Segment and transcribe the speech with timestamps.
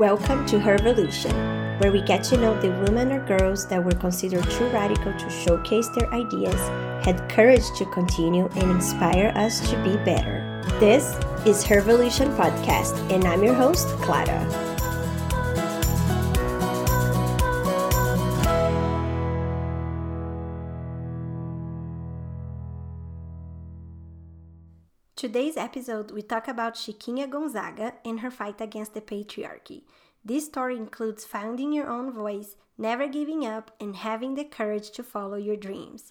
[0.00, 4.50] Welcome to Hervolution, where we get to know the women or girls that were considered
[4.50, 6.58] too radical to showcase their ideas,
[7.04, 10.40] had courage to continue, and inspire us to be better.
[10.80, 11.04] This
[11.44, 14.69] is Hervolution Podcast, and I'm your host, Clara.
[25.20, 29.82] Today's episode, we talk about Chiquinha Gonzaga and her fight against the patriarchy.
[30.24, 35.02] This story includes finding your own voice, never giving up, and having the courage to
[35.02, 36.10] follow your dreams.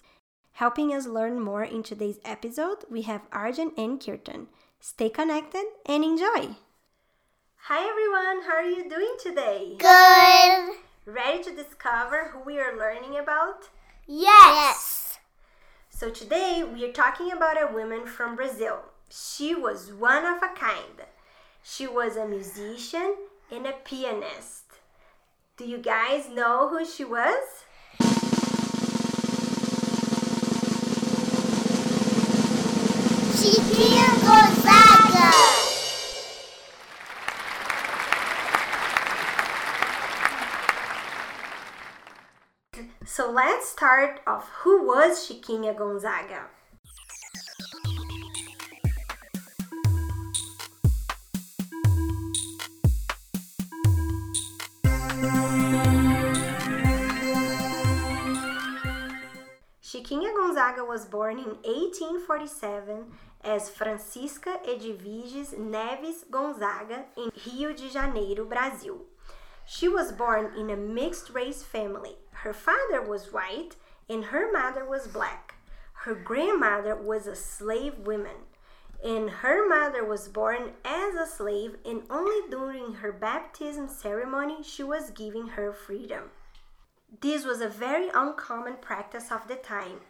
[0.52, 4.46] Helping us learn more in today's episode, we have Arjun and Kirtan.
[4.78, 6.54] Stay connected and enjoy!
[7.62, 9.74] Hi everyone, how are you doing today?
[9.76, 10.76] Good.
[11.04, 13.70] Ready to discover who we are learning about?
[14.06, 15.18] Yes.
[15.88, 18.84] So today we are talking about a woman from Brazil.
[19.12, 21.02] She was one of a kind.
[21.64, 23.16] She was a musician
[23.50, 24.66] and a pianist.
[25.56, 27.64] Do you guys know who she was?
[33.34, 35.32] Chiquinha Gonzaga.
[43.04, 44.48] So let's start off.
[44.62, 46.46] Who was Chiquinha Gonzaga?
[60.60, 63.06] Gonzaga was born in 1847
[63.42, 68.98] as Francisca Edviges Neves Gonzaga in Rio de Janeiro, Brazil.
[69.64, 72.16] She was born in a mixed race family.
[72.32, 73.76] Her father was white
[74.10, 75.54] and her mother was black.
[76.04, 78.44] Her grandmother was a slave woman,
[79.02, 84.82] and her mother was born as a slave, and only during her baptism ceremony she
[84.82, 86.24] was given her freedom.
[87.22, 90.00] This was a very uncommon practice of the time,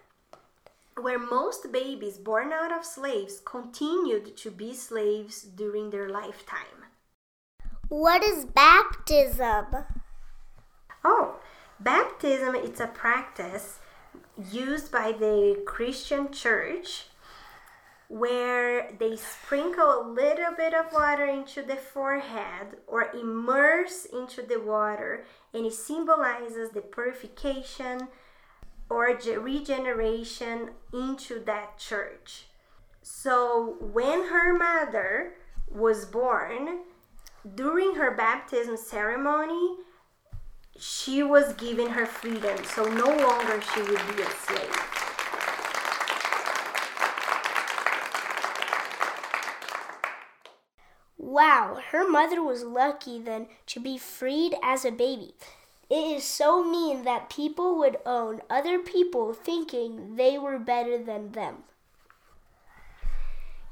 [1.03, 6.85] where most babies born out of slaves continued to be slaves during their lifetime.
[7.89, 9.67] What is baptism?
[11.05, 11.37] Oh,
[11.81, 13.79] baptism is a practice
[14.51, 17.07] used by the Christian church
[18.09, 24.59] where they sprinkle a little bit of water into the forehead or immerse into the
[24.59, 25.25] water
[25.55, 28.09] and it symbolizes the purification
[28.91, 32.47] or regeneration into that church.
[33.03, 35.35] So when her mother
[35.71, 36.81] was born,
[37.55, 39.77] during her baptism ceremony,
[40.79, 44.91] she was given her freedom, so no longer she would be a slave.
[51.17, 55.35] Wow, her mother was lucky then to be freed as a baby.
[55.91, 61.33] It is so mean that people would own other people thinking they were better than
[61.33, 61.65] them.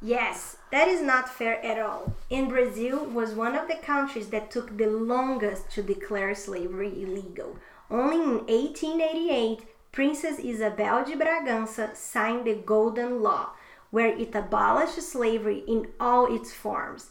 [0.02, 2.14] Yes, that is not fair at all.
[2.28, 7.56] And Brazil was one of the countries that took the longest to declare slavery illegal.
[7.88, 9.62] Only in 1888,
[9.92, 13.50] Princess Isabel de Bragança signed the Golden Law,
[13.90, 17.10] where it abolished slavery in all its forms.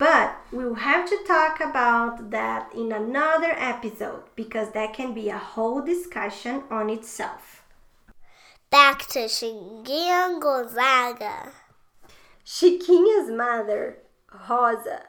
[0.00, 5.36] But we'll have to talk about that in another episode because that can be a
[5.36, 7.62] whole discussion on itself.
[8.70, 11.52] Back to Chiquinha Gonzaga.
[12.46, 13.98] Chiquinha's mother,
[14.48, 15.02] Rosa,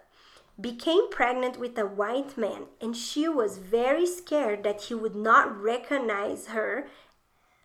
[0.60, 5.58] became pregnant with a white man and she was very scared that he would not
[5.58, 6.88] recognize her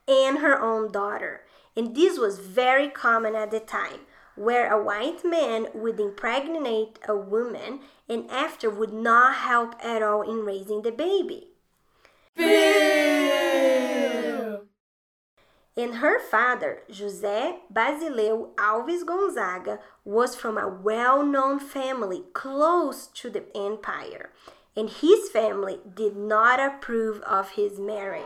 [0.07, 1.41] and her own daughter.
[1.77, 7.17] And this was very common at the time, where a white man would impregnate a
[7.17, 11.49] woman and after would not help at all in raising the baby.
[15.79, 23.29] And her father, José Basileu Alves Gonzaga, was from a well known family close to
[23.29, 24.31] the empire,
[24.75, 28.23] and his family did not approve of his marriage.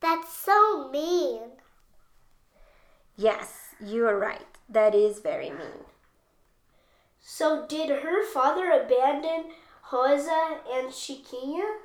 [0.00, 1.40] That's so mean.
[3.20, 4.46] Yes, you are right.
[4.68, 5.84] That is very mean.
[7.20, 9.50] So, did her father abandon
[9.92, 11.78] Rosa and Chiquinha?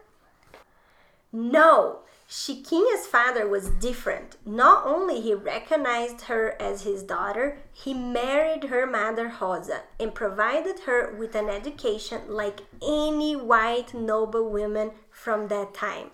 [1.32, 4.38] No, Chiquinha's father was different.
[4.46, 10.82] Not only he recognized her as his daughter, he married her mother Rosa and provided
[10.82, 16.12] her with an education like any white noble woman from that time.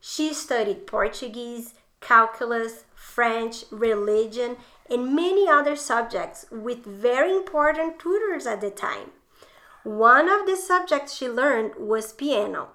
[0.00, 4.56] She studied Portuguese, calculus, French, religion,
[4.90, 9.10] and many other subjects with very important tutors at the time.
[9.84, 12.70] One of the subjects she learned was piano.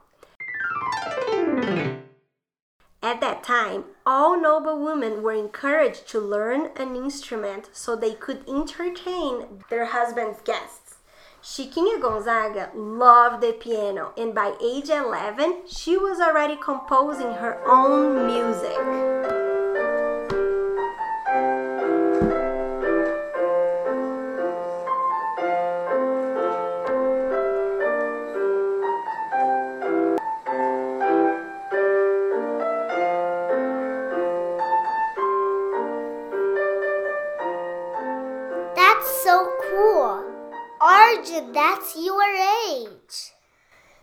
[3.04, 8.48] At that time, all noble women were encouraged to learn an instrument so they could
[8.48, 10.96] entertain their husband's guests.
[11.44, 18.25] Chiquinha Gonzaga loved the piano, and by age 11, she was already composing her own
[18.25, 19.43] music.
[39.24, 40.25] So cool.
[40.81, 42.24] Arjun, that's your
[42.70, 43.31] age.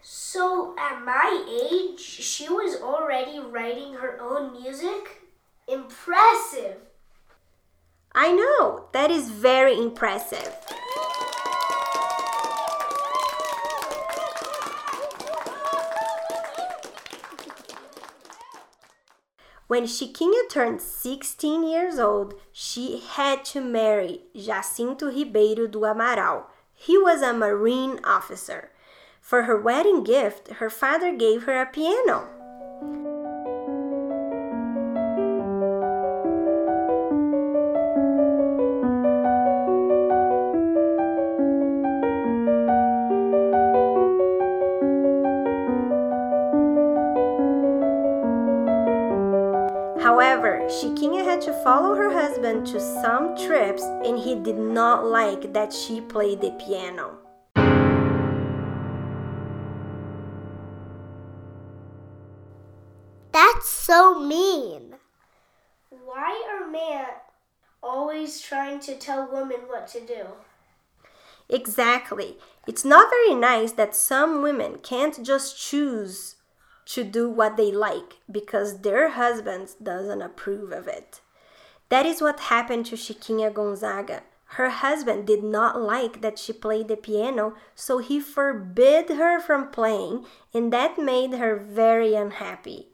[0.01, 5.23] So, at my age, she was already writing her own music?
[5.69, 6.79] Impressive!
[8.13, 10.57] I know, that is very impressive.
[19.71, 26.47] When Chiquinha turned 16 years old, she had to marry Jacinto Ribeiro do Amaral.
[26.75, 28.73] He was a Marine officer.
[29.21, 33.10] For her wedding gift, her father gave her a piano.
[51.41, 56.01] Had to follow her husband to some trips and he did not like that she
[56.03, 57.17] played the piano.
[63.33, 64.97] That's so mean.
[65.89, 67.07] Why are men
[67.83, 70.27] always trying to tell women what to do?
[71.49, 72.37] Exactly.
[72.67, 76.37] It's not very nice that some women can't just choose
[76.87, 81.21] to do what they like because their husbands doesn't approve of it.
[81.91, 84.23] That is what happened to Chiquinha Gonzaga.
[84.55, 89.71] Her husband did not like that she played the piano, so he forbid her from
[89.71, 92.87] playing, and that made her very unhappy.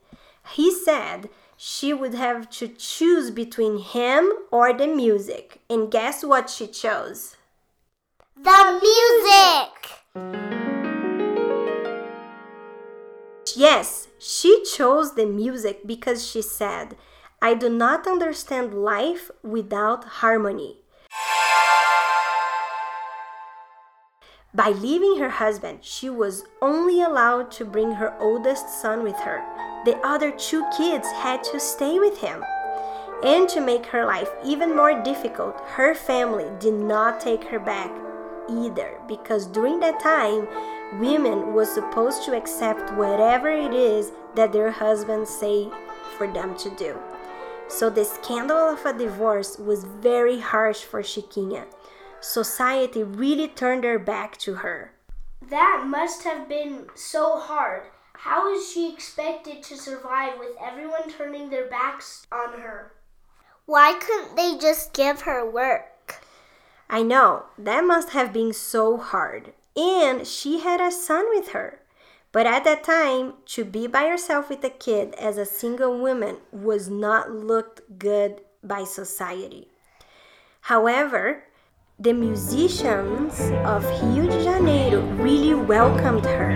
[0.53, 6.51] He said she would have to choose between him or the music, and guess what
[6.51, 7.37] she chose?
[8.35, 9.73] The music!
[13.55, 16.97] Yes, she chose the music because she said,
[17.41, 20.79] I do not understand life without harmony.
[24.55, 29.45] By leaving her husband, she was only allowed to bring her oldest son with her.
[29.85, 32.43] The other two kids had to stay with him.
[33.23, 37.91] And to make her life even more difficult, her family did not take her back
[38.49, 40.49] either because during that time
[41.01, 45.69] women was supposed to accept whatever it is that their husbands say
[46.17, 46.97] for them to do.
[47.69, 51.67] So the scandal of a divorce was very harsh for Chiquinha.
[52.21, 54.93] Society really turned their back to her.
[55.49, 57.83] That must have been so hard.
[58.15, 62.93] How is she expected to survive with everyone turning their backs on her?
[63.67, 66.23] Why couldn't they just give her work?
[66.89, 71.81] I know, that must have been so hard and she had a son with her.
[72.37, 76.37] But at that time, to be by herself with a kid as a single woman
[76.53, 79.69] was not looked good by society.
[80.61, 81.45] However,
[81.99, 86.51] the musicians of Rio de Janeiro really welcomed her.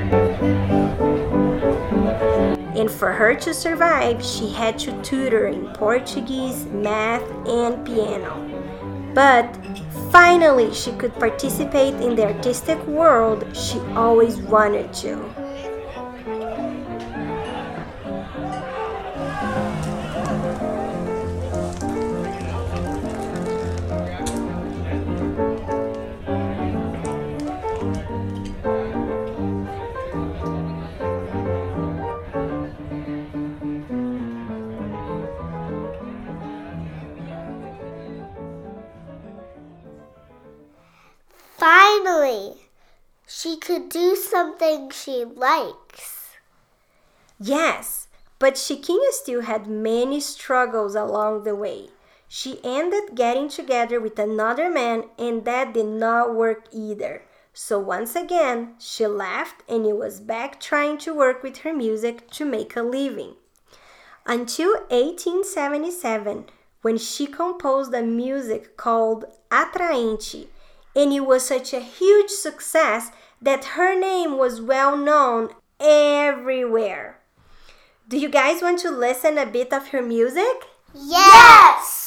[2.77, 8.37] And for her to survive, she had to tutor in Portuguese, math, and piano.
[9.15, 9.57] But
[10.13, 15.40] finally, she could participate in the artistic world she always wanted to.
[43.41, 46.37] She could do something she likes.
[47.39, 51.89] Yes, but Chiquinha still had many struggles along the way.
[52.29, 57.23] She ended getting together with another man, and that did not work either.
[57.53, 62.31] So once again, she left and it was back trying to work with her music
[62.33, 63.35] to make a living.
[64.27, 66.45] until 1877
[66.83, 70.47] when she composed a music called Atraente,
[70.95, 77.21] and it was such a huge success that her name was well known everywhere.
[78.09, 80.67] Do you guys want to listen a bit of her music?
[80.95, 81.19] Yes!
[81.19, 82.00] Her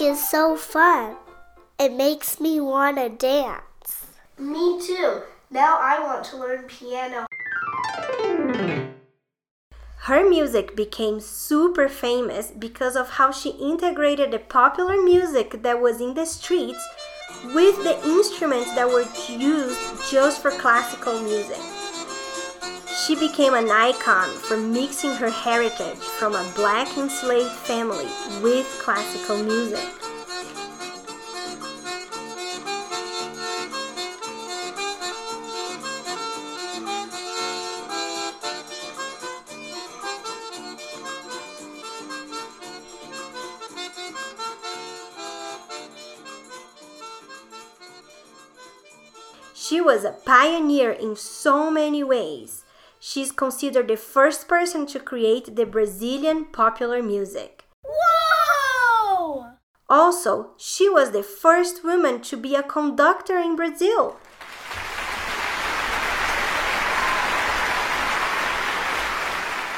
[0.00, 1.16] music is so fun.
[1.78, 4.06] It makes me want to dance.
[4.38, 5.22] Me too.
[5.50, 7.26] Now I want to learn piano.
[10.02, 16.00] Her music became super famous because of how she integrated the popular music that was
[16.00, 16.86] in the streets
[17.54, 21.77] with the instruments that were used just for classical music.
[23.06, 28.08] She became an icon for mixing her heritage from a black enslaved family
[28.42, 29.78] with classical music.
[49.54, 52.64] She was a pioneer in so many ways.
[53.10, 57.64] She's considered the first person to create the Brazilian popular music.
[57.82, 59.46] Whoa!
[59.88, 64.18] Also, she was the first woman to be a conductor in Brazil.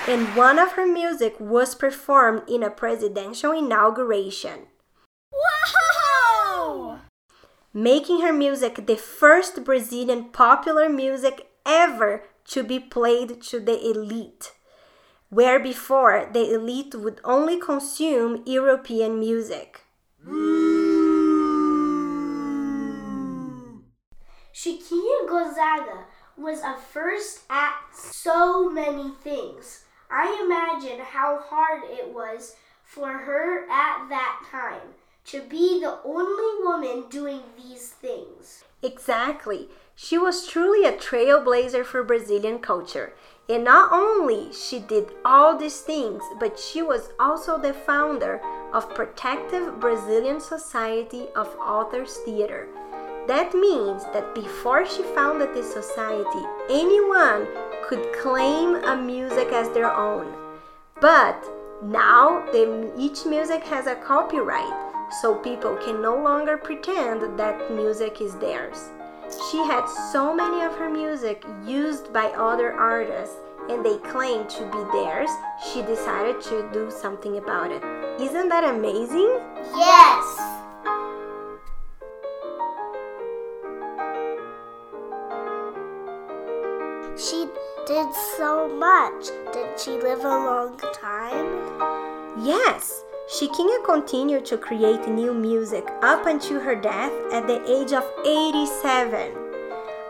[0.09, 4.67] And one of her music was performed in a presidential inauguration,
[5.31, 6.99] Whoa!
[7.73, 14.53] making her music the first Brazilian popular music ever to be played to the elite,
[15.29, 19.83] where before the elite would only consume European music.
[24.53, 26.05] Chiquinha Gonzaga
[26.37, 29.85] was a first at so many things.
[30.11, 34.95] I imagine how hard it was for her at that time
[35.27, 38.65] to be the only woman doing these things.
[38.83, 39.69] Exactly.
[40.03, 43.13] She was truly a trailblazer for Brazilian culture.
[43.51, 48.41] And not only she did all these things, but she was also the founder
[48.73, 52.67] of Protective Brazilian Society of Authors Theater.
[53.29, 57.47] That means that before she founded this society, anyone
[57.87, 60.33] could claim a music as their own.
[60.99, 61.45] But
[61.83, 62.47] now
[62.97, 68.89] each music has a copyright, so people can no longer pretend that music is theirs.
[69.51, 73.37] She had so many of her music used by other artists
[73.69, 75.31] and they claimed to be theirs,
[75.73, 77.83] she decided to do something about it.
[78.21, 79.39] Isn't that amazing?
[79.77, 80.41] Yes!
[87.17, 87.49] She
[87.87, 89.27] did so much.
[89.53, 92.45] Did she live a long time?
[92.45, 98.03] Yes, Chiquinha continued to create new music up until her death at the age of
[98.27, 99.33] 87.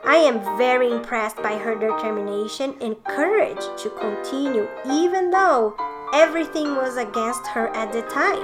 [0.05, 5.77] I am very impressed by her determination and courage to continue even though
[6.15, 8.41] everything was against her at the time.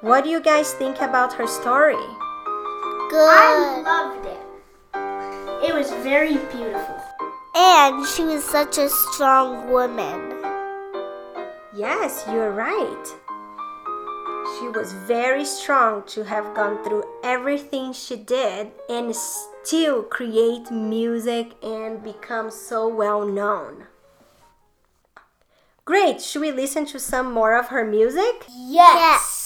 [0.00, 2.00] What do you guys think about her story?
[3.12, 5.68] I loved it.
[5.68, 7.02] It was very beautiful.
[7.54, 10.40] And she was such a strong woman.
[11.74, 13.19] Yes, you're right.
[14.58, 21.54] She was very strong to have gone through everything she did and still create music
[21.62, 23.86] and become so well known.
[25.84, 26.20] Great!
[26.20, 28.44] Should we listen to some more of her music?
[28.48, 29.39] Yes.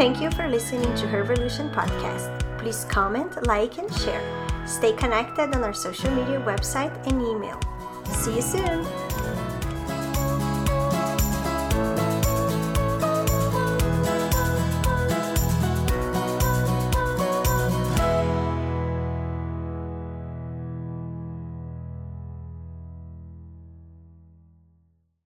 [0.00, 2.32] Thank you for listening to Her Revolution podcast.
[2.56, 4.22] Please comment, like, and share.
[4.66, 7.60] Stay connected on our social media website and email.
[8.06, 8.99] See you soon!